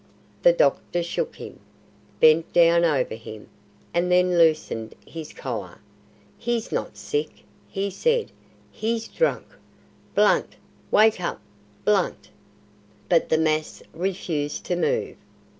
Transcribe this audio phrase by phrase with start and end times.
[0.41, 1.59] The doctor shook him,
[2.19, 3.49] bent down over him,
[3.93, 5.77] and then loosened his collar.
[6.39, 8.31] "He's not sick," he said;
[8.71, 9.45] "he's drunk!
[10.15, 10.55] Blunt!
[10.89, 11.39] wake up!
[11.85, 12.29] Blunt!"
[13.09, 15.17] But the mass refused to move.